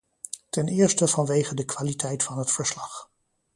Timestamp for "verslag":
2.51-3.11